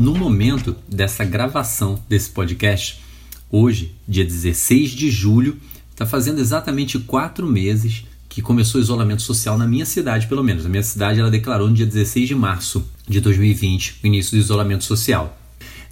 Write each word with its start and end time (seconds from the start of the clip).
No 0.00 0.14
momento 0.14 0.74
dessa 0.88 1.26
gravação 1.26 2.02
desse 2.08 2.30
podcast, 2.30 3.02
hoje, 3.50 3.94
dia 4.08 4.24
16 4.24 4.92
de 4.92 5.10
julho, 5.10 5.58
está 5.90 6.06
fazendo 6.06 6.40
exatamente 6.40 6.98
quatro 6.98 7.46
meses 7.46 8.06
que 8.26 8.40
começou 8.40 8.80
o 8.80 8.82
isolamento 8.82 9.20
social 9.20 9.58
na 9.58 9.66
minha 9.66 9.84
cidade, 9.84 10.26
pelo 10.26 10.42
menos. 10.42 10.64
Na 10.64 10.70
minha 10.70 10.82
cidade, 10.82 11.20
ela 11.20 11.30
declarou 11.30 11.68
no 11.68 11.74
dia 11.74 11.84
16 11.84 12.28
de 12.28 12.34
março 12.34 12.82
de 13.06 13.20
2020 13.20 14.00
o 14.02 14.06
início 14.06 14.30
do 14.30 14.38
isolamento 14.38 14.84
social. 14.84 15.38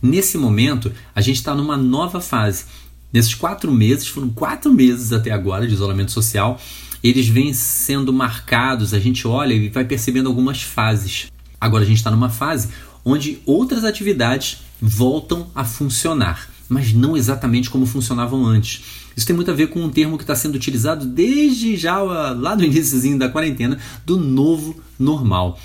Nesse 0.01 0.39
momento, 0.39 0.91
a 1.14 1.20
gente 1.20 1.36
está 1.36 1.55
numa 1.55 1.77
nova 1.77 2.19
fase. 2.19 2.64
Nesses 3.12 3.34
quatro 3.34 3.70
meses, 3.70 4.06
foram 4.06 4.31
quatro 4.31 4.73
meses 4.73 5.12
até 5.12 5.33
agora 5.33 5.69
de 5.69 5.75
isolamento 5.75 6.12
social, 6.12 6.59
eles 7.05 7.29
vêm 7.29 7.53
sendo 7.53 8.11
marcados, 8.11 8.95
a 8.95 8.98
gente 8.98 9.29
olha 9.29 9.53
e 9.53 9.69
vai 9.69 9.84
percebendo 9.84 10.31
algumas 10.31 10.62
fases. 10.62 11.27
Agora 11.61 11.83
a 11.83 11.86
gente 11.86 11.98
está 11.98 12.11
numa 12.11 12.31
fase 12.31 12.69
onde 13.09 13.41
outras 13.47 13.84
atividades 13.84 14.59
voltam 14.81 15.48
a 15.55 15.64
funcionar, 15.64 16.48
mas 16.69 16.92
não 16.92 17.17
exatamente 17.17 17.70
como 17.70 17.87
funcionavam 17.87 18.45
antes. 18.45 18.83
Isso 19.17 19.27
tem 19.27 19.34
muito 19.34 19.51
a 19.51 19.55
ver 19.55 19.69
com 19.69 19.83
um 19.83 19.91
termo 19.91 20.17
que 20.17 20.23
está 20.23 20.34
sendo 20.37 20.55
utilizado 20.55 21.05
desde 21.05 21.77
já 21.77 21.98
lá 22.01 22.55
no 22.55 22.62
início 22.62 23.19
da 23.19 23.29
quarentena 23.29 23.79
do 24.05 24.17
novo 24.17 24.81
normal. 24.98 25.59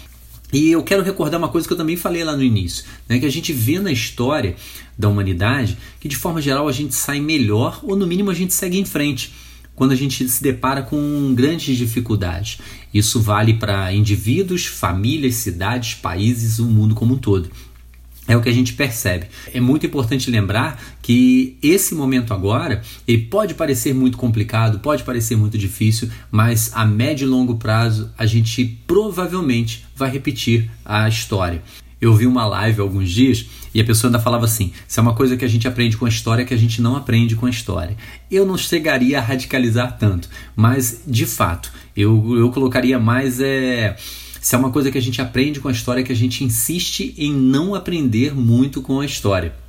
E 0.52 0.71
eu 0.71 0.83
quero 0.83 1.03
recordar 1.03 1.39
uma 1.39 1.49
coisa 1.49 1.67
que 1.67 1.73
eu 1.73 1.77
também 1.77 1.97
falei 1.97 2.23
lá 2.23 2.36
no 2.36 2.44
início, 2.44 2.86
né, 3.09 3.19
que 3.19 3.25
a 3.25 3.31
gente 3.31 3.52
vê 3.52 3.80
na 3.80 3.91
história 3.91 4.55
da 4.97 5.09
humanidade 5.09 5.77
que 5.99 6.08
de 6.08 6.16
forma 6.16 6.41
geral 6.41 6.67
a 6.67 6.71
gente 6.71 6.94
sai 6.94 7.19
melhor 7.19 7.80
ou 7.83 7.95
no 7.95 8.05
mínimo 8.05 8.30
a 8.30 8.33
gente 8.33 8.53
segue 8.53 8.80
em 8.80 8.86
frente 8.86 9.33
quando 9.75 9.91
a 9.91 9.95
gente 9.95 10.27
se 10.27 10.41
depara 10.41 10.81
com 10.81 11.33
grandes 11.35 11.77
dificuldades. 11.77 12.59
Isso 12.93 13.19
vale 13.19 13.55
para 13.55 13.93
indivíduos, 13.93 14.65
famílias, 14.65 15.35
cidades, 15.35 15.95
países, 15.95 16.59
o 16.59 16.65
mundo 16.65 16.95
como 16.95 17.15
um 17.15 17.17
todo. 17.17 17.49
É 18.25 18.38
o 18.38 18.41
que 18.41 18.48
a 18.48 18.53
gente 18.53 18.73
percebe. 18.73 19.27
É 19.53 19.59
muito 19.59 19.86
importante 19.86 20.31
lembrar 20.31 20.81
que 21.02 21.58
esse 21.61 21.93
momento 21.93 22.33
agora, 22.33 22.81
ele 23.05 23.23
pode 23.23 23.53
parecer 23.53 23.93
muito 23.93 24.17
complicado, 24.17 24.80
pode 24.80 25.03
parecer 25.03 25.36
muito 25.36 25.58
difícil, 25.58 26.09
mas 26.31 26.71
a 26.73 26.86
médio 26.86 27.25
e 27.25 27.30
longo 27.30 27.55
prazo 27.55 28.09
a 28.17 28.25
gente 28.25 28.80
provavelmente 28.87 29.86
vai 29.95 30.09
repetir 30.09 30.69
a 30.86 31.08
história. 31.09 31.61
Eu 32.03 32.14
vi 32.14 32.27
uma 32.27 32.45
live 32.45 32.81
há 32.81 32.83
alguns 32.83 33.09
dias 33.09 33.45
e 33.73 33.80
a 33.80 33.83
pessoa 33.86 34.09
ainda 34.09 34.19
falava 34.19 34.43
assim: 34.43 34.73
se 34.86 34.99
é 34.99 35.02
uma 35.02 35.15
coisa 35.15 35.37
que 35.37 35.45
a 35.45 35.47
gente 35.47 35.65
aprende 35.69 35.95
com 35.95 36.05
a 36.05 36.09
história 36.09 36.43
que 36.43 36.53
a 36.53 36.58
gente 36.58 36.81
não 36.81 36.97
aprende 36.97 37.33
com 37.33 37.45
a 37.45 37.49
história. 37.49 37.95
Eu 38.30 38.45
não 38.45 38.58
chegaria 38.58 39.17
a 39.19 39.21
radicalizar 39.21 39.97
tanto, 39.97 40.27
mas 40.53 41.02
de 41.08 41.25
fato, 41.25 41.71
eu, 41.95 42.37
eu 42.37 42.52
colocaria 42.52 42.99
mais 42.99 43.39
é. 43.39 43.95
Se 44.42 44.53
é 44.53 44.58
uma 44.58 44.69
coisa 44.69 44.92
que 44.92 44.97
a 44.97 45.02
gente 45.02 45.21
aprende 45.21 45.61
com 45.61 45.69
a 45.69 45.71
história, 45.71 46.03
que 46.03 46.11
a 46.11 46.15
gente 46.15 46.43
insiste 46.43 47.15
em 47.17 47.33
não 47.33 47.73
aprender 47.73 48.36
muito 48.36 48.81
com 48.81 48.99
a 48.99 49.05
história. 49.05 49.62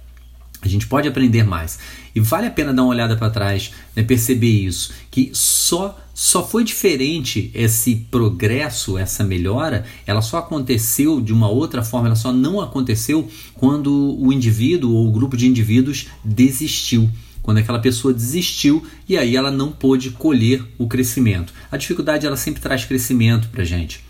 A 0.64 0.70
gente 0.70 0.86
pode 0.86 1.06
aprender 1.06 1.44
mais. 1.44 1.78
E 2.14 2.20
vale 2.20 2.46
a 2.46 2.50
pena 2.50 2.72
dar 2.72 2.82
uma 2.82 2.92
olhada 2.92 3.16
para 3.16 3.30
trás, 3.30 3.72
né, 3.94 4.02
perceber 4.02 4.50
isso, 4.50 4.92
que 5.10 5.30
só 5.32 6.00
só 6.14 6.46
foi 6.46 6.62
diferente 6.62 7.50
esse 7.52 7.96
progresso, 8.08 8.96
essa 8.96 9.24
melhora, 9.24 9.84
ela 10.06 10.22
só 10.22 10.38
aconteceu 10.38 11.20
de 11.20 11.32
uma 11.32 11.48
outra 11.48 11.82
forma, 11.82 12.06
ela 12.06 12.14
só 12.14 12.32
não 12.32 12.60
aconteceu 12.60 13.28
quando 13.54 14.16
o 14.20 14.32
indivíduo 14.32 14.94
ou 14.94 15.08
o 15.08 15.10
grupo 15.10 15.36
de 15.36 15.48
indivíduos 15.48 16.06
desistiu. 16.24 17.10
Quando 17.42 17.58
aquela 17.58 17.80
pessoa 17.80 18.14
desistiu 18.14 18.86
e 19.08 19.18
aí 19.18 19.36
ela 19.36 19.50
não 19.50 19.72
pôde 19.72 20.10
colher 20.10 20.64
o 20.78 20.86
crescimento. 20.86 21.52
A 21.70 21.76
dificuldade 21.76 22.24
ela 22.24 22.36
sempre 22.36 22.62
traz 22.62 22.84
crescimento 22.84 23.48
para 23.48 23.64
gente. 23.64 24.02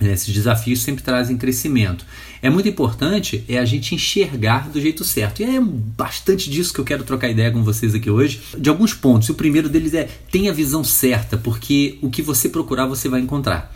Esses 0.00 0.34
desafios 0.34 0.82
sempre 0.82 1.04
trazem 1.04 1.36
crescimento. 1.36 2.04
É 2.42 2.50
muito 2.50 2.68
importante 2.68 3.44
é 3.48 3.58
a 3.58 3.64
gente 3.64 3.94
enxergar 3.94 4.68
do 4.68 4.80
jeito 4.80 5.04
certo. 5.04 5.40
E 5.40 5.44
é 5.44 5.60
bastante 5.60 6.50
disso 6.50 6.74
que 6.74 6.80
eu 6.80 6.84
quero 6.84 7.04
trocar 7.04 7.28
ideia 7.28 7.50
com 7.50 7.62
vocês 7.62 7.94
aqui 7.94 8.10
hoje, 8.10 8.40
de 8.58 8.68
alguns 8.68 8.92
pontos. 8.92 9.28
O 9.28 9.34
primeiro 9.34 9.68
deles 9.68 9.94
é 9.94 10.08
tenha 10.30 10.50
a 10.50 10.54
visão 10.54 10.82
certa, 10.82 11.38
porque 11.38 11.98
o 12.02 12.10
que 12.10 12.22
você 12.22 12.48
procurar 12.48 12.86
você 12.86 13.08
vai 13.08 13.20
encontrar 13.20 13.74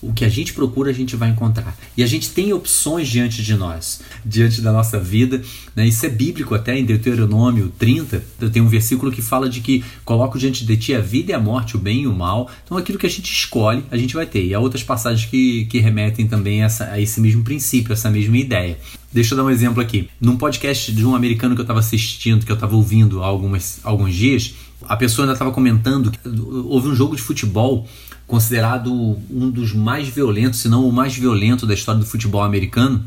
o 0.00 0.12
que 0.12 0.24
a 0.24 0.28
gente 0.28 0.52
procura, 0.52 0.90
a 0.90 0.94
gente 0.94 1.16
vai 1.16 1.30
encontrar. 1.30 1.76
E 1.96 2.02
a 2.02 2.06
gente 2.06 2.30
tem 2.30 2.52
opções 2.52 3.08
diante 3.08 3.42
de 3.42 3.54
nós, 3.54 4.00
diante 4.24 4.60
da 4.60 4.72
nossa 4.72 4.98
vida. 4.98 5.42
Né? 5.74 5.86
Isso 5.86 6.06
é 6.06 6.08
bíblico 6.08 6.54
até 6.54 6.78
em 6.78 6.84
Deuteronômio 6.84 7.72
30. 7.78 8.22
Tem 8.52 8.62
um 8.62 8.68
versículo 8.68 9.10
que 9.10 9.20
fala 9.20 9.48
de 9.48 9.60
que 9.60 9.84
coloco 10.04 10.38
diante 10.38 10.64
de 10.64 10.76
ti 10.76 10.94
a 10.94 11.00
vida 11.00 11.32
e 11.32 11.34
a 11.34 11.40
morte, 11.40 11.76
o 11.76 11.80
bem 11.80 12.02
e 12.02 12.06
o 12.06 12.14
mal. 12.14 12.48
Então 12.64 12.76
aquilo 12.76 12.98
que 12.98 13.06
a 13.06 13.10
gente 13.10 13.32
escolhe, 13.32 13.84
a 13.90 13.96
gente 13.96 14.14
vai 14.14 14.26
ter. 14.26 14.44
E 14.44 14.54
há 14.54 14.60
outras 14.60 14.82
passagens 14.82 15.28
que, 15.28 15.66
que 15.66 15.78
remetem 15.78 16.26
também 16.26 16.62
a, 16.62 16.66
essa, 16.66 16.84
a 16.92 17.00
esse 17.00 17.20
mesmo 17.20 17.42
princípio, 17.42 17.92
essa 17.92 18.10
mesma 18.10 18.36
ideia. 18.36 18.78
Deixa 19.12 19.32
eu 19.32 19.36
dar 19.38 19.44
um 19.44 19.50
exemplo 19.50 19.80
aqui. 19.80 20.10
Num 20.20 20.36
podcast 20.36 20.92
de 20.92 21.04
um 21.04 21.14
americano 21.14 21.54
que 21.54 21.60
eu 21.60 21.64
estava 21.64 21.80
assistindo, 21.80 22.44
que 22.44 22.52
eu 22.52 22.54
estava 22.54 22.76
ouvindo 22.76 23.22
há 23.22 23.26
algumas, 23.26 23.80
alguns 23.82 24.14
dias, 24.14 24.54
a 24.86 24.96
pessoa 24.96 25.24
ainda 25.24 25.32
estava 25.32 25.50
comentando 25.50 26.10
que 26.10 26.18
houve 26.66 26.88
um 26.88 26.94
jogo 26.94 27.16
de 27.16 27.22
futebol 27.22 27.88
considerado 28.26 28.92
um 29.30 29.50
dos 29.50 29.72
mais 29.72 30.06
violentos, 30.08 30.60
se 30.60 30.68
não 30.68 30.86
o 30.86 30.92
mais 30.92 31.16
violento 31.16 31.66
da 31.66 31.72
história 31.72 31.98
do 31.98 32.06
futebol 32.06 32.42
americano. 32.42 33.02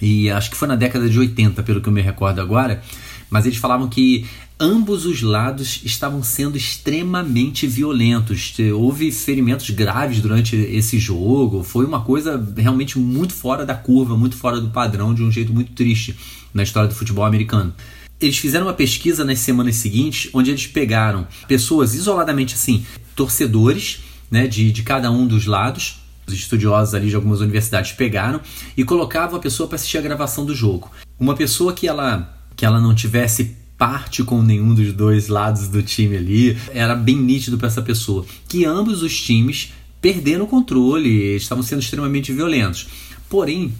E 0.00 0.30
acho 0.30 0.50
que 0.50 0.56
foi 0.56 0.68
na 0.68 0.76
década 0.76 1.08
de 1.08 1.18
80, 1.18 1.62
pelo 1.62 1.80
que 1.80 1.88
eu 1.88 1.92
me 1.92 2.02
recordo 2.02 2.40
agora. 2.40 2.82
Mas 3.30 3.46
eles 3.46 3.56
falavam 3.56 3.88
que 3.88 4.26
ambos 4.58 5.04
os 5.04 5.22
lados 5.22 5.82
estavam 5.84 6.22
sendo 6.22 6.56
extremamente 6.56 7.66
violentos. 7.66 8.54
Houve 8.74 9.12
ferimentos 9.12 9.68
graves 9.70 10.20
durante 10.20 10.56
esse 10.56 10.98
jogo. 10.98 11.62
Foi 11.62 11.84
uma 11.84 12.00
coisa 12.00 12.42
realmente 12.56 12.98
muito 12.98 13.34
fora 13.34 13.66
da 13.66 13.74
curva, 13.74 14.16
muito 14.16 14.36
fora 14.36 14.60
do 14.60 14.70
padrão, 14.70 15.14
de 15.14 15.22
um 15.22 15.30
jeito 15.30 15.52
muito 15.52 15.72
triste 15.72 16.16
na 16.52 16.62
história 16.62 16.88
do 16.88 16.94
futebol 16.94 17.24
americano. 17.24 17.74
Eles 18.18 18.38
fizeram 18.38 18.66
uma 18.66 18.72
pesquisa 18.72 19.24
nas 19.24 19.40
semanas 19.40 19.76
seguintes, 19.76 20.30
onde 20.32 20.50
eles 20.50 20.66
pegaram 20.66 21.26
pessoas 21.46 21.94
isoladamente 21.94 22.54
assim, 22.54 22.84
torcedores 23.14 24.00
né, 24.30 24.46
de, 24.46 24.72
de 24.72 24.82
cada 24.82 25.10
um 25.10 25.26
dos 25.26 25.44
lados. 25.44 26.00
Os 26.26 26.32
estudiosos 26.32 26.94
ali 26.94 27.08
de 27.08 27.14
algumas 27.14 27.40
universidades 27.40 27.92
pegaram 27.92 28.40
e 28.76 28.82
colocavam 28.84 29.36
a 29.36 29.40
pessoa 29.40 29.68
para 29.68 29.76
assistir 29.76 29.98
a 29.98 30.00
gravação 30.00 30.46
do 30.46 30.54
jogo. 30.54 30.90
Uma 31.20 31.36
pessoa 31.36 31.72
que 31.74 31.86
ela, 31.86 32.42
que 32.56 32.64
ela 32.64 32.80
não 32.80 32.94
tivesse 32.94 33.54
parte 33.78 34.22
com 34.22 34.42
nenhum 34.42 34.74
dos 34.74 34.92
dois 34.92 35.28
lados 35.28 35.68
do 35.68 35.82
time 35.82 36.16
ali, 36.16 36.58
era 36.70 36.94
bem 36.94 37.16
nítido 37.16 37.58
para 37.58 37.68
essa 37.68 37.82
pessoa 37.82 38.24
que 38.48 38.64
ambos 38.64 39.02
os 39.02 39.20
times 39.20 39.72
perderam 40.00 40.44
o 40.44 40.48
controle, 40.48 41.36
estavam 41.36 41.62
sendo 41.62 41.80
extremamente 41.80 42.32
violentos. 42.32 42.86
Porém, 43.28 43.74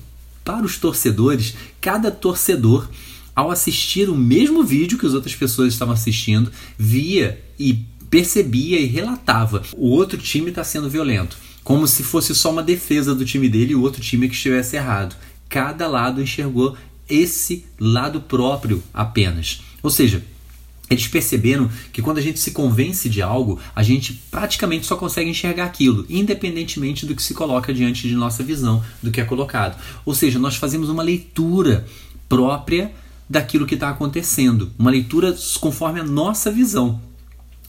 para 0.45 0.65
os 0.65 0.79
torcedores, 0.79 1.55
cada 1.81 2.11
torcedor, 2.11 2.89
ao 3.35 3.51
assistir 3.51 4.09
o 4.09 4.17
mesmo 4.17 4.65
vídeo 4.65 4.99
que 4.99 5.07
as 5.07 5.15
outras 5.15 5.35
pessoas 5.35 5.73
estavam 5.73 5.95
assistindo, 5.95 6.51
via 6.79 7.43
e 7.59 7.85
percebia 8.09 8.79
e 8.79 8.87
relatava 8.87 9.63
o 9.77 9.89
outro 9.89 10.19
time 10.19 10.51
está 10.51 10.63
sendo 10.63 10.89
violento, 10.89 11.37
como 11.65 11.87
se 11.87 12.03
fosse 12.03 12.35
só 12.35 12.51
uma 12.51 12.63
defesa 12.63 13.15
do 13.15 13.25
time 13.25 13.49
dele 13.49 13.73
e 13.73 13.75
o 13.75 13.83
outro 13.83 14.01
time 14.01 14.29
que 14.29 14.35
estivesse 14.35 14.77
errado. 14.77 15.17
Cada 15.49 15.87
lado 15.87 16.23
enxergou 16.23 16.77
esse 17.09 17.65
lado 17.79 18.21
próprio 18.21 18.83
apenas. 18.93 19.63
Ou 19.83 19.91
seja, 19.91 20.23
eles 20.89 21.09
perceberam 21.09 21.69
que 21.93 22.01
quando 22.01 22.19
a 22.19 22.23
gente 22.23 22.39
se 22.39 22.53
convence 22.53 23.09
de 23.09 23.21
algo, 23.21 23.59
a 23.75 23.83
gente 23.83 24.13
praticamente 24.31 24.87
só 24.87 24.97
consegue 24.97 25.31
enxergar 25.31 25.65
aquilo, 25.65 26.07
independentemente 26.09 27.05
do 27.05 27.15
que 27.15 27.23
se 27.23 27.35
coloca 27.35 27.75
diante 27.75 28.09
de 28.09 28.15
nossa 28.15 28.43
visão, 28.43 28.85
do 29.03 29.11
que 29.11 29.21
é 29.21 29.25
colocado. 29.25 29.81
Ou 30.05 30.15
seja, 30.15 30.39
nós 30.39 30.57
fazemos 30.57 30.89
uma 30.89 31.03
leitura 31.03 31.87
própria 32.29 32.93
daquilo 33.29 33.67
que 33.67 33.75
está 33.75 33.91
acontecendo, 33.91 34.71
uma 34.79 34.91
leitura 34.91 35.37
conforme 35.61 35.99
a 35.99 36.05
nossa 36.05 36.51
visão. 36.53 37.01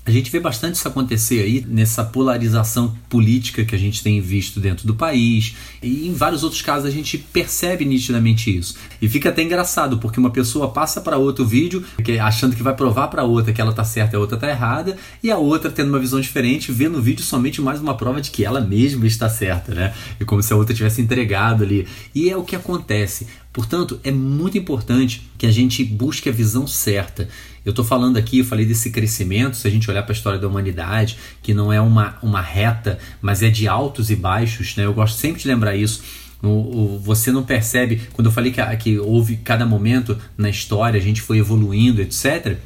A 0.08 0.12
gente 0.12 0.32
vê 0.32 0.40
bastante 0.40 0.76
isso 0.76 0.88
acontecer 0.88 1.42
aí 1.42 1.66
nessa 1.68 2.02
polarização 2.02 2.96
política 3.10 3.66
que 3.66 3.76
a 3.76 3.78
gente 3.78 4.02
tem 4.02 4.22
visto 4.22 4.58
dentro 4.58 4.88
do 4.88 4.96
país 4.96 5.58
e 5.84 6.08
em 6.08 6.14
vários 6.14 6.44
outros 6.44 6.62
casos 6.62 6.88
a 6.88 6.90
gente 6.90 7.18
percebe 7.18 7.84
nitidamente 7.84 8.58
isso. 8.58 8.76
E 9.02 9.10
fica 9.10 9.28
até 9.28 9.44
engraçado 9.44 9.98
porque 9.98 10.18
uma 10.18 10.30
pessoa 10.30 10.70
passa 10.70 11.02
para 11.02 11.18
outro 11.18 11.46
vídeo 11.46 11.84
achando 12.22 12.56
que 12.56 12.64
vai 12.64 12.74
provar 12.74 13.10
para 13.10 13.26
outra 13.26 13.52
que 13.52 13.60
ela 13.60 13.74
tá 13.74 13.84
certa 13.84 14.16
e 14.16 14.18
a 14.18 14.20
outra 14.22 14.38
tá 14.38 14.50
errada 14.50 14.96
e 15.22 15.30
a 15.30 15.38
outra 15.38 15.70
tendo 15.70 15.90
uma 15.90 16.00
visão 16.00 16.22
diferente 16.22 16.72
vê 16.72 16.88
no 16.88 17.02
vídeo 17.02 17.26
somente 17.26 17.62
mais 17.62 17.82
uma 17.82 17.98
prova 17.98 18.22
de 18.22 18.32
que 18.32 18.46
ela 18.46 18.62
mesma 18.62 19.06
está 19.06 19.28
certa, 19.28 19.76
né? 19.76 19.94
E 20.22 20.24
como 20.24 20.42
se 20.42 20.54
a 20.54 20.56
outra 20.56 20.74
tivesse 20.74 21.02
entregado 21.02 21.66
ali. 21.66 21.86
E 22.16 22.30
é 22.30 22.38
o 22.38 22.46
que 22.46 22.56
acontece. 22.56 23.28
Portanto, 23.58 24.00
é 24.04 24.12
muito 24.12 24.56
importante 24.56 25.28
que 25.36 25.48
a 25.48 25.52
gente 25.52 25.84
busque 25.84 26.30
a 26.30 26.32
visão 26.32 26.68
certa. 26.68 27.28
Eu 27.66 27.72
estou 27.72 27.84
falando 27.84 28.16
aqui, 28.16 28.38
eu 28.38 28.46
falei 28.46 28.68
desse 28.68 28.92
crescimento, 28.92 29.58
se 29.58 29.68
a 29.68 29.72
gente 29.72 29.90
olhar 29.90 30.04
para 30.04 30.12
a 30.12 30.16
história 30.16 30.38
da 30.38 30.48
humanidade, 30.48 31.18
que 31.42 31.56
não 31.56 31.74
é 31.74 31.82
uma, 31.82 32.20
uma 32.22 32.40
reta, 32.40 33.00
mas 33.20 33.42
é 33.42 33.50
de 33.50 33.68
altos 33.68 34.12
e 34.12 34.16
baixos, 34.16 34.76
né? 34.76 34.86
eu 34.86 34.94
gosto 34.94 35.18
sempre 35.18 35.42
de 35.42 35.48
lembrar 35.48 35.76
isso. 35.76 36.04
O, 36.44 36.50
o, 36.50 37.00
você 37.00 37.32
não 37.32 37.42
percebe, 37.42 38.00
quando 38.14 38.28
eu 38.28 38.32
falei 38.32 38.52
que, 38.52 38.62
que 38.78 39.00
houve 39.00 39.38
cada 39.38 39.66
momento 39.66 40.16
na 40.38 40.52
história, 40.52 41.00
a 41.00 41.04
gente 41.04 41.20
foi 41.20 41.40
evoluindo, 41.40 42.00
etc 42.00 42.60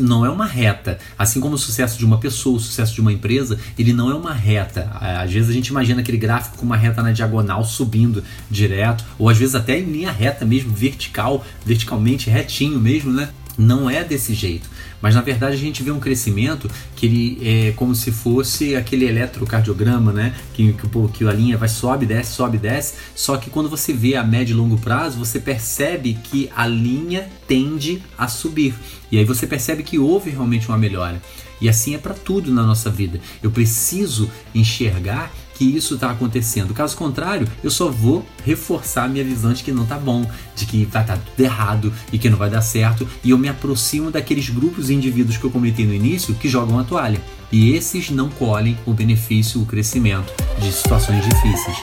não 0.00 0.24
é 0.24 0.30
uma 0.30 0.46
reta. 0.46 0.98
Assim 1.18 1.40
como 1.40 1.54
o 1.54 1.58
sucesso 1.58 1.98
de 1.98 2.04
uma 2.04 2.18
pessoa, 2.18 2.56
o 2.56 2.60
sucesso 2.60 2.94
de 2.94 3.00
uma 3.00 3.12
empresa, 3.12 3.58
ele 3.78 3.92
não 3.92 4.10
é 4.10 4.14
uma 4.14 4.32
reta. 4.32 4.90
Às 5.00 5.32
vezes 5.32 5.50
a 5.50 5.52
gente 5.52 5.68
imagina 5.68 6.00
aquele 6.00 6.18
gráfico 6.18 6.58
com 6.58 6.66
uma 6.66 6.76
reta 6.76 7.02
na 7.02 7.12
diagonal 7.12 7.64
subindo 7.64 8.22
direto, 8.50 9.04
ou 9.18 9.28
às 9.28 9.38
vezes 9.38 9.54
até 9.54 9.78
em 9.78 9.84
linha 9.84 10.10
reta 10.10 10.44
mesmo, 10.44 10.72
vertical, 10.72 11.44
verticalmente 11.64 12.28
retinho 12.28 12.78
mesmo, 12.78 13.12
né? 13.12 13.30
Não 13.60 13.90
é 13.90 14.02
desse 14.02 14.32
jeito. 14.32 14.70
Mas 15.02 15.14
na 15.14 15.20
verdade 15.20 15.54
a 15.54 15.58
gente 15.58 15.82
vê 15.82 15.90
um 15.90 16.00
crescimento 16.00 16.70
que 16.96 17.04
ele 17.04 17.38
é 17.42 17.72
como 17.72 17.94
se 17.94 18.10
fosse 18.10 18.74
aquele 18.74 19.04
eletrocardiograma, 19.06 20.12
né? 20.12 20.34
Que, 20.54 20.72
que, 20.72 20.88
que 21.12 21.24
a 21.28 21.32
linha 21.32 21.58
vai 21.58 21.68
sobe, 21.68 22.06
desce, 22.06 22.32
sobe, 22.32 22.56
desce. 22.56 22.94
Só 23.14 23.36
que 23.36 23.50
quando 23.50 23.68
você 23.68 23.92
vê 23.92 24.16
a 24.16 24.24
médio 24.24 24.54
e 24.54 24.56
longo 24.56 24.78
prazo, 24.78 25.18
você 25.18 25.38
percebe 25.38 26.14
que 26.24 26.50
a 26.56 26.66
linha 26.66 27.28
tende 27.46 28.02
a 28.16 28.28
subir. 28.28 28.74
E 29.12 29.18
aí 29.18 29.26
você 29.26 29.46
percebe 29.46 29.82
que 29.82 29.98
houve 29.98 30.30
realmente 30.30 30.66
uma 30.66 30.78
melhora. 30.78 31.20
E 31.60 31.68
assim 31.68 31.94
é 31.94 31.98
para 31.98 32.14
tudo 32.14 32.50
na 32.50 32.62
nossa 32.62 32.88
vida. 32.88 33.20
Eu 33.42 33.50
preciso 33.50 34.30
enxergar 34.54 35.30
que 35.60 35.76
isso 35.76 35.96
está 35.96 36.10
acontecendo. 36.10 36.72
Caso 36.72 36.96
contrário, 36.96 37.46
eu 37.62 37.70
só 37.70 37.90
vou 37.90 38.24
reforçar 38.46 39.04
a 39.04 39.08
minha 39.08 39.22
visão 39.22 39.52
de 39.52 39.62
que 39.62 39.70
não 39.70 39.84
tá 39.84 39.98
bom, 39.98 40.24
de 40.56 40.64
que 40.64 40.86
vai 40.86 41.02
estar 41.02 41.18
tá 41.18 41.22
tudo 41.22 41.38
errado 41.38 41.92
e 42.10 42.18
que 42.18 42.30
não 42.30 42.38
vai 42.38 42.48
dar 42.48 42.62
certo, 42.62 43.06
e 43.22 43.28
eu 43.28 43.36
me 43.36 43.46
aproximo 43.46 44.10
daqueles 44.10 44.48
grupos 44.48 44.88
e 44.88 44.94
indivíduos 44.94 45.36
que 45.36 45.44
eu 45.44 45.50
comentei 45.50 45.84
no 45.84 45.92
início 45.92 46.34
que 46.34 46.48
jogam 46.48 46.78
a 46.78 46.84
toalha. 46.84 47.20
E 47.52 47.74
esses 47.74 48.08
não 48.08 48.30
colhem 48.30 48.78
o 48.86 48.94
benefício, 48.94 49.60
o 49.60 49.66
crescimento 49.66 50.32
de 50.58 50.72
situações 50.72 51.22
difíceis. 51.28 51.76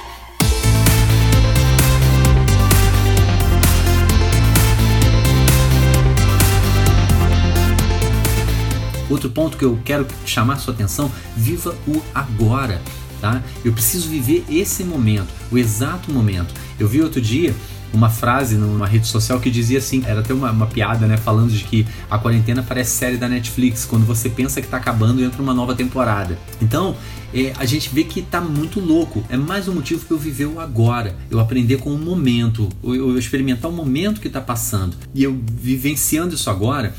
Outro 9.07 9.29
ponto 9.29 9.55
que 9.55 9.63
eu 9.63 9.79
quero 9.85 10.07
chamar 10.25 10.57
sua 10.57 10.73
atenção: 10.73 11.11
viva 11.35 11.75
o 11.87 12.01
agora 12.15 12.81
tá? 13.19 13.41
Eu 13.63 13.73
preciso 13.73 14.09
viver 14.09 14.45
esse 14.49 14.83
momento, 14.83 15.27
o 15.51 15.57
exato 15.57 16.11
momento. 16.11 16.53
Eu 16.79 16.87
vi 16.87 17.01
outro 17.01 17.21
dia 17.21 17.53
uma 17.93 18.09
frase 18.09 18.55
numa 18.55 18.85
rede 18.85 19.07
social 19.07 19.39
que 19.39 19.49
dizia 19.49 19.77
assim, 19.77 20.03
era 20.05 20.19
até 20.19 20.33
uma, 20.33 20.51
uma 20.51 20.67
piada, 20.67 21.07
né, 21.07 21.17
falando 21.17 21.51
de 21.51 21.63
que 21.63 21.85
a 22.09 22.17
quarentena 22.17 22.61
parece 22.61 22.91
série 22.91 23.17
da 23.17 23.27
Netflix, 23.27 23.85
quando 23.85 24.05
você 24.05 24.29
pensa 24.29 24.61
que 24.61 24.67
está 24.67 24.77
acabando 24.77 25.23
entra 25.23 25.41
uma 25.41 25.53
nova 25.53 25.73
temporada. 25.73 26.37
Então, 26.61 26.95
é, 27.33 27.53
a 27.57 27.65
gente 27.65 27.89
vê 27.93 28.03
que 28.03 28.19
está 28.19 28.39
muito 28.39 28.79
louco. 28.79 29.23
É 29.29 29.37
mais 29.37 29.67
um 29.67 29.73
motivo 29.73 30.05
para 30.05 30.15
eu 30.15 30.19
viver 30.19 30.45
o 30.45 30.59
agora, 30.59 31.15
eu 31.29 31.39
aprender 31.39 31.77
com 31.77 31.93
o 31.93 31.97
momento, 31.97 32.69
eu, 32.83 32.95
eu 32.95 33.17
experimentar 33.17 33.69
o 33.69 33.73
momento 33.73 34.21
que 34.21 34.27
está 34.27 34.41
passando. 34.41 34.95
E 35.13 35.23
eu 35.23 35.37
vivenciando 35.45 36.35
isso 36.35 36.49
agora, 36.49 36.93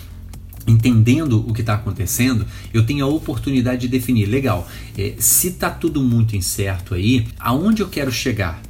entendendo 0.71 1.45
o 1.49 1.53
que 1.53 1.63
está 1.63 1.75
acontecendo, 1.75 2.47
eu 2.73 2.85
tenho 2.85 3.05
a 3.05 3.09
oportunidade 3.09 3.83
de 3.83 3.89
definir, 3.89 4.27
legal, 4.27 4.69
é, 4.97 5.15
se 5.19 5.49
está 5.49 5.71
tudo 5.71 6.03
muito 6.03 6.37
incerto 6.37 6.95
aí, 6.95 7.27
aonde 7.39 7.83
eu 7.83 7.89
quero 7.89 8.13
chegar? 8.13 8.61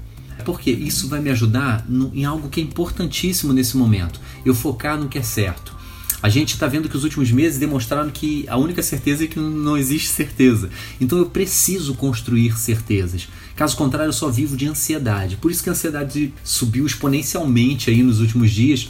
Porque 0.44 0.70
isso 0.70 1.08
vai 1.08 1.20
me 1.20 1.30
ajudar 1.30 1.84
no, 1.88 2.10
em 2.14 2.24
algo 2.24 2.48
que 2.48 2.60
é 2.60 2.64
importantíssimo 2.64 3.52
nesse 3.52 3.76
momento, 3.76 4.20
eu 4.44 4.54
focar 4.54 4.98
no 4.98 5.08
que 5.08 5.18
é 5.18 5.22
certo. 5.22 5.76
A 6.20 6.28
gente 6.28 6.54
está 6.54 6.66
vendo 6.66 6.88
que 6.88 6.96
os 6.96 7.04
últimos 7.04 7.30
meses 7.30 7.60
demonstraram 7.60 8.10
que 8.10 8.44
a 8.48 8.56
única 8.56 8.82
certeza 8.82 9.24
é 9.24 9.26
que 9.28 9.38
não 9.38 9.76
existe 9.76 10.08
certeza. 10.08 10.68
Então 11.00 11.16
eu 11.16 11.26
preciso 11.26 11.94
construir 11.94 12.58
certezas. 12.58 13.28
Caso 13.54 13.76
contrário, 13.76 14.08
eu 14.08 14.12
só 14.12 14.28
vivo 14.28 14.56
de 14.56 14.66
ansiedade. 14.66 15.36
Por 15.36 15.50
isso 15.50 15.62
que 15.62 15.68
a 15.68 15.72
ansiedade 15.72 16.34
subiu 16.42 16.84
exponencialmente 16.86 17.90
aí 17.90 18.02
nos 18.02 18.20
últimos 18.20 18.50
dias 18.50 18.88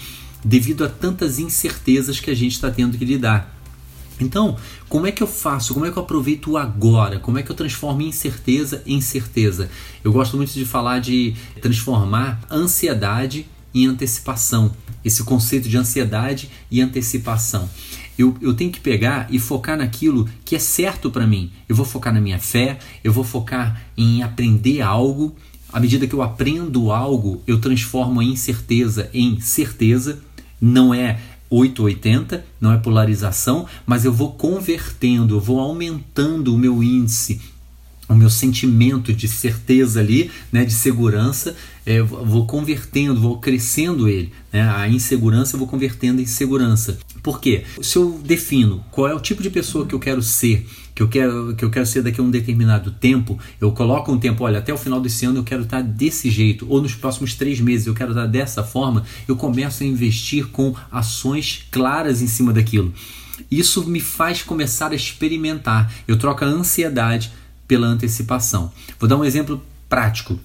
devido 0.48 0.82
a 0.82 0.88
tantas 0.88 1.38
incertezas 1.38 2.18
que 2.18 2.30
a 2.30 2.34
gente 2.34 2.52
está 2.52 2.70
tendo 2.70 2.96
que 2.96 3.04
lidar. 3.04 3.54
Então, 4.18 4.56
como 4.88 5.06
é 5.06 5.12
que 5.12 5.22
eu 5.22 5.26
faço? 5.26 5.74
Como 5.74 5.84
é 5.84 5.90
que 5.90 5.98
eu 5.98 6.02
aproveito 6.02 6.56
agora? 6.56 7.20
Como 7.20 7.38
é 7.38 7.42
que 7.42 7.50
eu 7.50 7.54
transformo 7.54 8.00
incerteza 8.00 8.82
em 8.86 8.98
certeza? 9.00 9.70
Eu 10.02 10.10
gosto 10.10 10.38
muito 10.38 10.52
de 10.52 10.64
falar 10.64 11.00
de 11.00 11.34
transformar 11.60 12.40
ansiedade 12.50 13.46
em 13.74 13.86
antecipação. 13.86 14.74
Esse 15.04 15.22
conceito 15.22 15.68
de 15.68 15.76
ansiedade 15.76 16.50
e 16.70 16.80
antecipação. 16.80 17.68
Eu, 18.18 18.34
eu 18.40 18.54
tenho 18.54 18.72
que 18.72 18.80
pegar 18.80 19.28
e 19.30 19.38
focar 19.38 19.76
naquilo 19.76 20.28
que 20.46 20.56
é 20.56 20.58
certo 20.58 21.10
para 21.10 21.26
mim. 21.26 21.52
Eu 21.68 21.76
vou 21.76 21.84
focar 21.84 22.12
na 22.12 22.22
minha 22.22 22.38
fé, 22.38 22.78
eu 23.04 23.12
vou 23.12 23.22
focar 23.22 23.82
em 23.96 24.22
aprender 24.22 24.80
algo. 24.80 25.36
À 25.70 25.78
medida 25.78 26.06
que 26.06 26.14
eu 26.14 26.22
aprendo 26.22 26.90
algo, 26.90 27.42
eu 27.46 27.60
transformo 27.60 28.20
a 28.20 28.24
incerteza 28.24 29.10
em 29.12 29.38
certeza 29.38 30.26
não 30.60 30.92
é 30.92 31.18
880, 31.50 32.44
não 32.60 32.72
é 32.72 32.78
polarização, 32.78 33.66
mas 33.86 34.04
eu 34.04 34.12
vou 34.12 34.32
convertendo, 34.32 35.36
eu 35.36 35.40
vou 35.40 35.60
aumentando 35.60 36.54
o 36.54 36.58
meu 36.58 36.82
índice, 36.82 37.40
o 38.08 38.14
meu 38.14 38.30
sentimento 38.30 39.12
de 39.12 39.28
certeza 39.28 40.00
ali, 40.00 40.30
né, 40.50 40.64
de 40.64 40.72
segurança, 40.72 41.54
é, 41.84 42.02
vou 42.02 42.46
convertendo, 42.46 43.20
vou 43.20 43.38
crescendo 43.38 44.08
ele. 44.08 44.32
Né, 44.52 44.62
a 44.62 44.88
insegurança 44.88 45.54
eu 45.54 45.58
vou 45.58 45.68
convertendo 45.68 46.20
em 46.20 46.26
segurança. 46.26 46.98
Por 47.22 47.40
quê? 47.40 47.64
Se 47.82 47.96
eu 47.96 48.20
defino 48.24 48.84
qual 48.90 49.08
é 49.08 49.14
o 49.14 49.20
tipo 49.20 49.42
de 49.42 49.50
pessoa 49.50 49.86
que 49.86 49.94
eu 49.94 50.00
quero 50.00 50.22
ser, 50.22 50.66
que 50.98 51.02
eu 51.02 51.08
quero, 51.08 51.54
que 51.54 51.64
eu 51.64 51.70
quero 51.70 51.86
ser 51.86 52.02
daqui 52.02 52.20
a 52.20 52.24
um 52.24 52.30
determinado 52.30 52.90
tempo, 52.90 53.38
eu 53.60 53.70
coloco 53.70 54.10
um 54.10 54.18
tempo, 54.18 54.42
olha, 54.42 54.58
até 54.58 54.74
o 54.74 54.76
final 54.76 55.00
desse 55.00 55.24
ano 55.24 55.38
eu 55.38 55.44
quero 55.44 55.62
estar 55.62 55.80
desse 55.80 56.28
jeito, 56.28 56.66
ou 56.68 56.82
nos 56.82 56.92
próximos 56.92 57.36
três 57.36 57.60
meses 57.60 57.86
eu 57.86 57.94
quero 57.94 58.10
estar 58.10 58.26
dessa 58.26 58.64
forma, 58.64 59.04
eu 59.28 59.36
começo 59.36 59.84
a 59.84 59.86
investir 59.86 60.48
com 60.48 60.74
ações 60.90 61.64
claras 61.70 62.20
em 62.20 62.26
cima 62.26 62.52
daquilo. 62.52 62.92
Isso 63.48 63.88
me 63.88 64.00
faz 64.00 64.42
começar 64.42 64.90
a 64.90 64.96
experimentar. 64.96 65.88
Eu 66.08 66.18
troco 66.18 66.44
a 66.44 66.48
ansiedade 66.48 67.30
pela 67.68 67.86
antecipação. 67.86 68.72
Vou 68.98 69.08
dar 69.08 69.16
um 69.16 69.24
exemplo 69.24 69.62
prático 69.88 70.36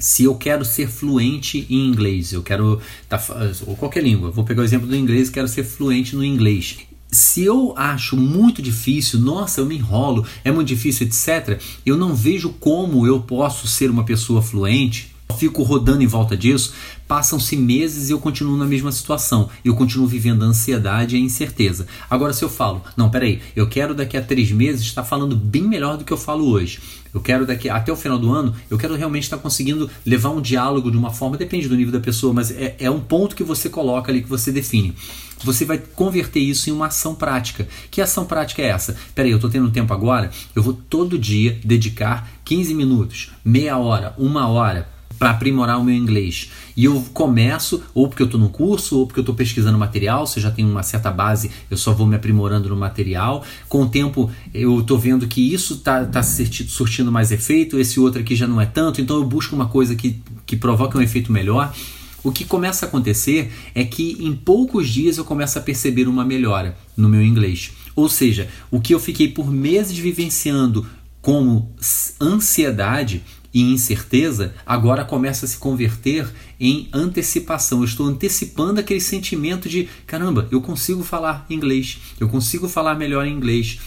se 0.00 0.24
eu 0.24 0.34
quero 0.34 0.64
ser 0.64 0.88
fluente 0.88 1.66
em 1.70 1.86
inglês, 1.86 2.32
eu 2.32 2.42
quero 2.42 2.80
tá, 3.08 3.20
ou 3.66 3.76
qualquer 3.76 4.02
língua, 4.02 4.30
vou 4.30 4.44
pegar 4.44 4.62
o 4.62 4.64
exemplo 4.64 4.86
do 4.86 4.94
inglês, 4.94 5.28
quero 5.28 5.48
ser 5.48 5.64
fluente 5.64 6.14
no 6.14 6.24
inglês. 6.24 6.78
Se 7.10 7.42
eu 7.42 7.72
acho 7.76 8.16
muito 8.16 8.60
difícil, 8.60 9.18
nossa, 9.20 9.60
eu 9.60 9.66
me 9.66 9.76
enrolo, 9.76 10.26
é 10.44 10.52
muito 10.52 10.68
difícil, 10.68 11.06
etc., 11.06 11.60
eu 11.84 11.96
não 11.96 12.14
vejo 12.14 12.50
como 12.60 13.06
eu 13.06 13.20
posso 13.20 13.66
ser 13.66 13.90
uma 13.90 14.04
pessoa 14.04 14.42
fluente 14.42 15.16
fico 15.36 15.62
rodando 15.62 16.02
em 16.02 16.06
volta 16.06 16.36
disso, 16.36 16.72
passam-se 17.06 17.56
meses 17.56 18.08
e 18.08 18.12
eu 18.12 18.18
continuo 18.18 18.56
na 18.56 18.66
mesma 18.66 18.90
situação. 18.90 19.48
Eu 19.64 19.74
continuo 19.74 20.06
vivendo 20.06 20.42
a 20.42 20.46
ansiedade 20.46 21.16
e 21.16 21.18
a 21.18 21.22
incerteza. 21.22 21.86
Agora, 22.10 22.32
se 22.32 22.44
eu 22.44 22.48
falo, 22.48 22.82
não, 22.96 23.10
peraí, 23.10 23.40
eu 23.54 23.68
quero 23.68 23.94
daqui 23.94 24.16
a 24.16 24.22
três 24.22 24.50
meses 24.50 24.82
estar 24.82 25.04
falando 25.04 25.36
bem 25.36 25.62
melhor 25.62 25.96
do 25.96 26.04
que 26.04 26.12
eu 26.12 26.16
falo 26.16 26.48
hoje. 26.48 26.80
Eu 27.12 27.20
quero 27.20 27.46
daqui 27.46 27.70
até 27.70 27.90
o 27.90 27.96
final 27.96 28.18
do 28.18 28.30
ano, 28.32 28.54
eu 28.70 28.76
quero 28.76 28.94
realmente 28.94 29.24
estar 29.24 29.38
conseguindo 29.38 29.90
levar 30.04 30.30
um 30.30 30.42
diálogo 30.42 30.90
de 30.90 30.96
uma 30.96 31.10
forma, 31.10 31.38
depende 31.38 31.66
do 31.66 31.76
nível 31.76 31.92
da 31.92 32.00
pessoa, 32.00 32.34
mas 32.34 32.50
é, 32.50 32.76
é 32.78 32.90
um 32.90 33.00
ponto 33.00 33.34
que 33.34 33.42
você 33.42 33.70
coloca 33.70 34.12
ali, 34.12 34.22
que 34.22 34.28
você 34.28 34.52
define. 34.52 34.94
Você 35.42 35.64
vai 35.64 35.78
converter 35.78 36.40
isso 36.40 36.68
em 36.68 36.72
uma 36.72 36.86
ação 36.86 37.14
prática. 37.14 37.66
Que 37.90 38.02
ação 38.02 38.26
prática 38.26 38.60
é 38.60 38.66
essa? 38.66 38.96
Peraí, 39.14 39.30
eu 39.30 39.36
estou 39.36 39.48
tendo 39.48 39.70
tempo 39.70 39.94
agora, 39.94 40.30
eu 40.54 40.62
vou 40.62 40.74
todo 40.74 41.18
dia 41.18 41.58
dedicar 41.64 42.30
15 42.44 42.74
minutos, 42.74 43.30
meia 43.44 43.78
hora, 43.78 44.14
uma 44.18 44.46
hora 44.48 44.97
para 45.18 45.30
aprimorar 45.30 45.78
o 45.80 45.84
meu 45.84 45.94
inglês. 45.94 46.50
E 46.76 46.84
eu 46.84 47.04
começo, 47.12 47.82
ou 47.92 48.08
porque 48.08 48.22
eu 48.22 48.26
estou 48.26 48.40
no 48.40 48.48
curso, 48.50 48.98
ou 48.98 49.06
porque 49.06 49.18
eu 49.18 49.22
estou 49.22 49.34
pesquisando 49.34 49.76
material, 49.76 50.26
se 50.26 50.38
eu 50.38 50.42
já 50.44 50.50
tenho 50.50 50.68
uma 50.68 50.82
certa 50.82 51.10
base, 51.10 51.50
eu 51.70 51.76
só 51.76 51.92
vou 51.92 52.06
me 52.06 52.14
aprimorando 52.14 52.68
no 52.68 52.76
material. 52.76 53.44
Com 53.68 53.82
o 53.82 53.88
tempo, 53.88 54.30
eu 54.54 54.80
estou 54.80 54.98
vendo 54.98 55.26
que 55.26 55.52
isso 55.52 55.74
está 55.74 56.04
tá 56.04 56.22
surtindo 56.22 57.10
mais 57.10 57.32
efeito, 57.32 57.78
esse 57.78 57.98
outro 57.98 58.20
aqui 58.20 58.36
já 58.36 58.46
não 58.46 58.60
é 58.60 58.66
tanto, 58.66 59.00
então 59.00 59.16
eu 59.16 59.24
busco 59.24 59.56
uma 59.56 59.66
coisa 59.66 59.96
que, 59.96 60.22
que 60.46 60.56
provoque 60.56 60.96
um 60.96 61.02
efeito 61.02 61.32
melhor. 61.32 61.74
o 62.22 62.32
que 62.32 62.44
começa 62.44 62.84
a 62.84 62.88
acontecer 62.88 63.52
é 63.74 63.84
que 63.84 64.16
em 64.20 64.34
poucos 64.34 64.88
dias 64.88 65.18
eu 65.18 65.24
começo 65.24 65.58
a 65.58 65.62
perceber 65.62 66.06
uma 66.08 66.24
melhora 66.24 66.76
no 66.96 67.08
meu 67.08 67.22
inglês. 67.22 67.72
Ou 67.96 68.08
seja, 68.08 68.48
o 68.70 68.80
que 68.80 68.94
eu 68.94 69.00
fiquei 69.00 69.28
por 69.28 69.50
meses 69.50 69.98
vivenciando 69.98 70.86
como 71.20 71.74
ansiedade 72.20 73.22
e 73.52 73.62
incerteza, 73.62 74.54
agora 74.66 75.04
começa 75.04 75.46
a 75.46 75.48
se 75.48 75.56
converter 75.56 76.28
em 76.60 76.88
antecipação. 76.92 77.78
Eu 77.78 77.84
estou 77.84 78.06
antecipando 78.06 78.80
aquele 78.80 79.00
sentimento 79.00 79.68
de 79.68 79.88
caramba, 80.06 80.48
eu 80.50 80.60
consigo 80.60 81.02
falar 81.02 81.46
inglês, 81.48 81.98
eu 82.20 82.28
consigo 82.28 82.68
falar 82.68 82.94
melhor 82.94 83.26
inglês, 83.26 83.78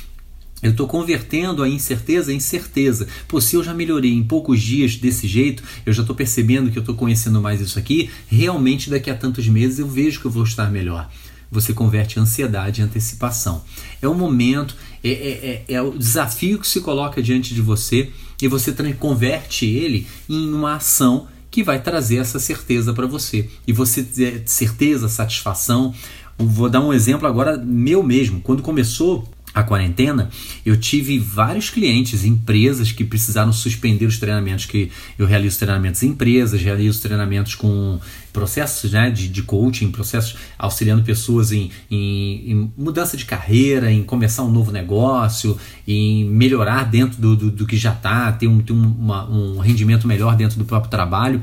eu 0.61 0.71
estou 0.71 0.87
convertendo 0.87 1.63
a 1.63 1.69
incerteza 1.69 2.31
em 2.31 2.39
certeza. 2.39 3.07
Pô, 3.27 3.41
se 3.41 3.55
eu 3.55 3.63
já 3.63 3.73
melhorei 3.73 4.13
em 4.13 4.23
poucos 4.23 4.61
dias 4.61 4.95
desse 4.95 5.27
jeito, 5.27 5.63
eu 5.85 5.91
já 5.91 6.01
estou 6.01 6.15
percebendo 6.15 6.69
que 6.69 6.77
eu 6.77 6.81
estou 6.81 6.95
conhecendo 6.95 7.41
mais 7.41 7.59
isso 7.59 7.79
aqui, 7.79 8.11
realmente 8.27 8.89
daqui 8.89 9.09
a 9.09 9.15
tantos 9.15 9.47
meses 9.47 9.79
eu 9.79 9.87
vejo 9.87 10.19
que 10.19 10.25
eu 10.25 10.31
vou 10.31 10.43
estar 10.43 10.69
melhor. 10.69 11.09
Você 11.49 11.73
converte 11.73 12.19
ansiedade 12.19 12.79
em 12.79 12.85
antecipação. 12.85 13.63
É 14.01 14.07
o 14.07 14.13
momento, 14.13 14.75
é, 15.03 15.09
é, 15.09 15.65
é, 15.67 15.73
é 15.73 15.81
o 15.81 15.97
desafio 15.97 16.59
que 16.59 16.67
se 16.67 16.79
coloca 16.79 17.21
diante 17.21 17.53
de 17.53 17.61
você 17.61 18.09
e 18.41 18.47
você 18.47 18.73
converte 18.93 19.65
ele 19.65 20.07
em 20.29 20.53
uma 20.53 20.75
ação 20.75 21.27
que 21.49 21.63
vai 21.63 21.81
trazer 21.81 22.17
essa 22.17 22.39
certeza 22.39 22.93
para 22.93 23.05
você. 23.05 23.49
E 23.67 23.73
você 23.73 24.01
ter 24.01 24.43
certeza, 24.45 25.09
satisfação. 25.09 25.93
Vou 26.37 26.69
dar 26.69 26.79
um 26.79 26.93
exemplo 26.93 27.27
agora 27.27 27.57
meu 27.57 28.01
mesmo. 28.01 28.39
Quando 28.41 28.63
começou 28.63 29.27
a 29.53 29.63
quarentena, 29.63 30.29
eu 30.65 30.77
tive 30.77 31.19
vários 31.19 31.69
clientes, 31.69 32.23
empresas 32.23 32.91
que 32.91 33.03
precisaram 33.03 33.51
suspender 33.51 34.05
os 34.05 34.17
treinamentos 34.17 34.65
que 34.65 34.89
eu 35.19 35.25
realizo 35.25 35.59
treinamentos 35.59 36.01
em 36.03 36.07
empresas, 36.07 36.61
realizo 36.61 37.01
treinamentos 37.01 37.55
com 37.55 37.99
processos 38.31 38.91
né, 38.91 39.09
de, 39.09 39.27
de 39.27 39.43
coaching, 39.43 39.91
processos 39.91 40.37
auxiliando 40.57 41.03
pessoas 41.03 41.51
em, 41.51 41.69
em, 41.89 42.51
em, 42.51 42.73
mudança 42.77 43.17
de 43.17 43.25
carreira, 43.25 43.91
em 43.91 44.03
começar 44.03 44.43
um 44.43 44.51
novo 44.51 44.71
negócio, 44.71 45.57
em 45.85 46.23
melhorar 46.25 46.89
dentro 46.89 47.21
do, 47.21 47.35
do, 47.35 47.51
do 47.51 47.67
que 47.67 47.75
já 47.75 47.91
está, 47.91 48.31
ter, 48.31 48.47
um, 48.47 48.61
ter 48.61 48.71
uma, 48.71 49.29
um 49.29 49.59
rendimento 49.59 50.07
melhor 50.07 50.35
dentro 50.37 50.57
do 50.57 50.63
próprio 50.63 50.89
trabalho 50.89 51.41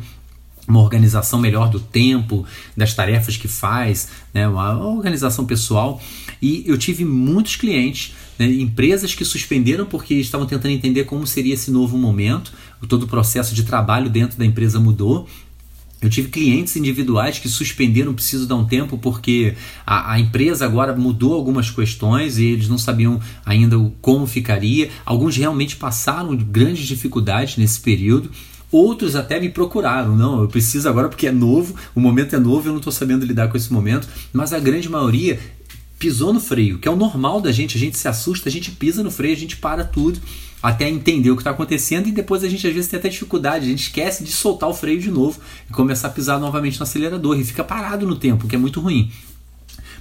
uma 0.68 0.80
organização 0.80 1.40
melhor 1.40 1.70
do 1.70 1.80
tempo, 1.80 2.44
das 2.76 2.92
tarefas 2.92 3.36
que 3.36 3.48
faz, 3.48 4.08
né, 4.34 4.46
uma 4.46 4.78
organização 4.78 5.46
pessoal. 5.46 6.00
E 6.40 6.62
eu 6.66 6.76
tive 6.76 7.04
muitos 7.04 7.56
clientes, 7.56 8.14
né, 8.38 8.46
empresas 8.46 9.14
que 9.14 9.24
suspenderam 9.24 9.86
porque 9.86 10.14
estavam 10.14 10.46
tentando 10.46 10.72
entender 10.72 11.04
como 11.04 11.26
seria 11.26 11.54
esse 11.54 11.70
novo 11.70 11.96
momento, 11.96 12.52
todo 12.86 13.04
o 13.04 13.08
processo 13.08 13.54
de 13.54 13.64
trabalho 13.64 14.10
dentro 14.10 14.38
da 14.38 14.44
empresa 14.44 14.78
mudou. 14.78 15.26
Eu 16.00 16.08
tive 16.08 16.28
clientes 16.28 16.76
individuais 16.76 17.40
que 17.40 17.48
suspenderam, 17.48 18.14
preciso 18.14 18.46
dar 18.46 18.54
um 18.54 18.64
tempo, 18.64 18.96
porque 18.96 19.56
a, 19.84 20.12
a, 20.12 20.20
empresa 20.20 20.64
agora 20.64 20.94
mudou 20.94 21.34
algumas 21.34 21.70
questões 21.70 22.38
e 22.38 22.44
eles 22.44 22.68
não 22.68 22.78
sabiam 22.78 23.20
ainda 23.44 23.76
como 24.00 24.24
ficaria. 24.24 24.90
Alguns 25.04 25.36
realmente 25.36 25.74
passaram 25.74 26.36
grandes 26.36 26.86
dificuldades 26.86 27.56
nesse 27.56 27.80
período. 27.80 28.30
Outros 28.70 29.16
até 29.16 29.40
me 29.40 29.48
procuraram, 29.48 30.14
não, 30.14 30.42
eu 30.42 30.48
preciso 30.48 30.88
agora 30.88 31.08
porque 31.08 31.26
é 31.26 31.32
novo, 31.32 31.74
o 31.94 32.00
momento 32.00 32.36
é 32.36 32.38
novo, 32.38 32.68
eu 32.68 32.72
não 32.72 32.78
estou 32.78 32.92
sabendo 32.92 33.24
lidar 33.24 33.48
com 33.48 33.56
esse 33.56 33.72
momento, 33.72 34.06
mas 34.32 34.52
a 34.52 34.58
grande 34.58 34.88
maioria 34.88 35.40
pisou 35.98 36.32
no 36.32 36.40
freio, 36.40 36.78
que 36.78 36.86
é 36.86 36.90
o 36.90 36.96
normal 36.96 37.40
da 37.40 37.50
gente, 37.50 37.76
a 37.76 37.80
gente 37.80 37.98
se 37.98 38.06
assusta, 38.06 38.48
a 38.48 38.52
gente 38.52 38.70
pisa 38.70 39.02
no 39.02 39.10
freio, 39.10 39.34
a 39.34 39.38
gente 39.38 39.56
para 39.56 39.84
tudo 39.84 40.20
até 40.62 40.88
entender 40.88 41.30
o 41.30 41.36
que 41.36 41.40
está 41.40 41.50
acontecendo. 41.50 42.08
E 42.08 42.12
depois 42.12 42.44
a 42.44 42.48
gente 42.48 42.66
às 42.66 42.72
vezes 42.72 42.90
tem 42.90 42.98
até 42.98 43.08
dificuldade, 43.08 43.64
a 43.64 43.68
gente 43.68 43.84
esquece 43.84 44.22
de 44.24 44.30
soltar 44.30 44.68
o 44.68 44.74
freio 44.74 45.00
de 45.00 45.10
novo 45.10 45.40
e 45.68 45.72
começar 45.72 46.08
a 46.08 46.10
pisar 46.10 46.38
novamente 46.38 46.78
no 46.78 46.84
acelerador 46.84 47.38
e 47.38 47.44
fica 47.44 47.64
parado 47.64 48.06
no 48.06 48.16
tempo, 48.16 48.46
o 48.46 48.48
que 48.48 48.56
é 48.56 48.58
muito 48.58 48.80
ruim. 48.80 49.10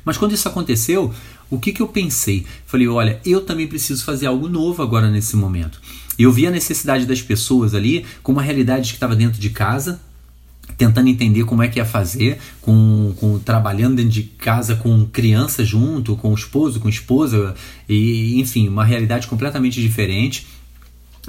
Mas 0.04 0.18
quando 0.18 0.34
isso 0.34 0.48
aconteceu, 0.48 1.14
o 1.50 1.60
que, 1.60 1.72
que 1.72 1.82
eu 1.82 1.88
pensei? 1.88 2.46
Falei, 2.66 2.88
olha, 2.88 3.20
eu 3.26 3.42
também 3.42 3.68
preciso 3.68 4.04
fazer 4.04 4.26
algo 4.26 4.48
novo 4.50 4.82
agora 4.84 5.10
nesse 5.10 5.36
momento. 5.36 5.82
Eu 6.18 6.32
vi 6.32 6.48
a 6.48 6.52
necessidade 6.52 7.06
das 7.06 7.22
pessoas 7.22 7.74
ali 7.74 8.06
com 8.24 8.32
uma 8.32 8.42
realidade 8.42 8.90
que 8.90 8.96
estava 8.96 9.16
dentro 9.16 9.40
de 9.40 9.50
casa, 9.50 10.02
tentando 10.78 11.10
entender 11.10 11.44
como 11.46 11.64
é 11.64 11.68
que 11.68 11.80
ia 11.80 11.86
fazer, 11.86 12.40
com, 12.62 13.14
com 13.18 13.40
trabalhando 13.40 13.96
dentro 13.96 14.12
de 14.12 14.24
casa 14.24 14.76
com 14.76 15.06
criança 15.06 15.64
junto, 15.64 16.16
com 16.16 16.34
esposo, 16.34 16.80
com 16.80 16.90
esposa, 16.90 17.56
e 17.88 18.40
enfim, 18.40 18.68
uma 18.68 18.84
realidade 18.84 19.28
completamente 19.28 19.82
diferente. 19.82 20.48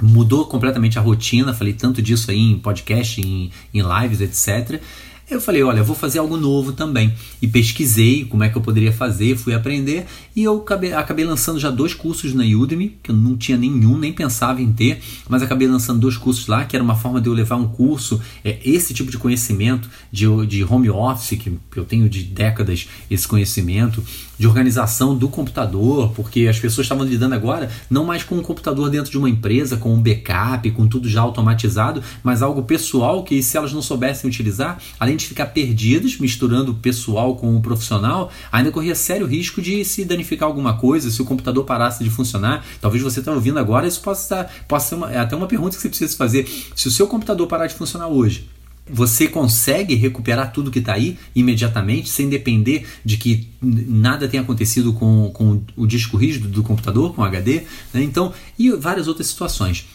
Mudou 0.01 0.45
completamente 0.45 0.97
a 0.97 1.01
rotina, 1.01 1.53
falei 1.53 1.73
tanto 1.73 2.01
disso 2.01 2.31
aí 2.31 2.39
em 2.39 2.57
podcast, 2.57 3.21
em, 3.21 3.51
em 3.73 3.81
lives, 3.81 4.21
etc. 4.21 4.81
Eu 5.29 5.39
falei, 5.39 5.61
olha, 5.61 5.83
vou 5.83 5.95
fazer 5.95 6.17
algo 6.17 6.37
novo 6.37 6.73
também. 6.73 7.13
E 7.39 7.47
pesquisei 7.47 8.25
como 8.25 8.43
é 8.43 8.49
que 8.49 8.57
eu 8.57 8.61
poderia 8.61 8.91
fazer, 8.91 9.37
fui 9.37 9.53
aprender 9.53 10.07
e 10.35 10.43
eu 10.43 10.57
acabei, 10.57 10.91
acabei 10.91 11.23
lançando 11.23 11.59
já 11.59 11.69
dois 11.69 11.93
cursos 11.93 12.33
na 12.33 12.43
Udemy, 12.43 12.97
que 13.03 13.11
eu 13.11 13.15
não 13.15 13.37
tinha 13.37 13.57
nenhum, 13.57 13.97
nem 13.97 14.11
pensava 14.11 14.59
em 14.59 14.71
ter, 14.71 14.99
mas 15.27 15.43
acabei 15.43 15.67
lançando 15.67 15.99
dois 15.99 16.17
cursos 16.17 16.47
lá, 16.47 16.65
que 16.65 16.75
era 16.75 16.83
uma 16.83 16.95
forma 16.95 17.21
de 17.21 17.27
eu 17.27 17.33
levar 17.33 17.57
um 17.57 17.67
curso, 17.67 18.19
é, 18.43 18.57
esse 18.63 18.91
tipo 18.93 19.11
de 19.11 19.17
conhecimento 19.17 19.87
de, 20.11 20.25
de 20.47 20.63
home 20.63 20.89
office, 20.89 21.37
que 21.37 21.51
eu 21.75 21.85
tenho 21.85 22.09
de 22.09 22.23
décadas 22.23 22.87
esse 23.11 23.27
conhecimento, 23.27 24.03
de 24.39 24.47
organização 24.47 25.15
do 25.15 25.27
computador, 25.27 26.11
porque 26.15 26.47
as 26.47 26.57
pessoas 26.57 26.85
estavam 26.85 27.05
lidando 27.05 27.35
agora 27.35 27.69
não 27.89 28.05
mais 28.05 28.23
com 28.23 28.35
um 28.35 28.41
computador 28.41 28.89
dentro 28.89 29.11
de 29.11 29.17
uma 29.17 29.29
empresa, 29.29 29.75
com 29.75 29.93
um 29.93 30.01
backup, 30.01 30.71
com 30.71 30.87
tudo 30.87 31.09
já 31.09 31.21
automatizado, 31.21 32.01
mas 32.23 32.41
algo 32.41 32.63
pessoal 32.63 33.23
que 33.23 33.43
se 33.43 33.57
elas 33.57 33.73
não 33.73 33.81
soubessem 33.81 34.29
utilizar, 34.29 34.81
além 34.97 35.17
ficar 35.25 35.47
perdidas, 35.47 36.17
misturando 36.17 36.71
o 36.71 36.75
pessoal 36.75 37.35
com 37.35 37.55
o 37.55 37.61
profissional, 37.61 38.31
ainda 38.51 38.71
corria 38.71 38.95
sério 38.95 39.25
risco 39.25 39.61
de 39.61 39.83
se 39.85 40.05
danificar 40.05 40.47
alguma 40.47 40.77
coisa, 40.77 41.09
se 41.11 41.21
o 41.21 41.25
computador 41.25 41.65
parasse 41.65 42.03
de 42.03 42.09
funcionar. 42.09 42.65
Talvez 42.81 43.03
você 43.03 43.19
está 43.19 43.31
ouvindo 43.31 43.59
agora, 43.59 43.87
isso 43.87 44.01
possa, 44.01 44.21
estar, 44.21 44.53
possa 44.67 44.89
ser 44.89 44.95
uma, 44.95 45.11
é 45.11 45.17
até 45.17 45.35
uma 45.35 45.47
pergunta 45.47 45.75
que 45.75 45.81
você 45.81 45.89
precisa 45.89 46.15
fazer. 46.17 46.47
Se 46.75 46.87
o 46.87 46.91
seu 46.91 47.07
computador 47.07 47.47
parar 47.47 47.67
de 47.67 47.75
funcionar 47.75 48.07
hoje, 48.07 48.47
você 48.91 49.27
consegue 49.27 49.93
recuperar 49.93 50.51
tudo 50.51 50.71
que 50.71 50.79
está 50.79 50.93
aí 50.93 51.17
imediatamente, 51.35 52.09
sem 52.09 52.27
depender 52.27 52.87
de 53.05 53.17
que 53.17 53.47
nada 53.61 54.27
tenha 54.27 54.41
acontecido 54.41 54.93
com, 54.93 55.29
com 55.31 55.61
o 55.75 55.85
disco 55.85 56.17
rígido 56.17 56.47
do 56.47 56.63
computador, 56.63 57.13
com 57.13 57.21
o 57.21 57.25
HD, 57.25 57.61
né? 57.93 58.01
então, 58.01 58.33
e 58.57 58.71
várias 58.71 59.07
outras 59.07 59.27
situações. 59.27 59.85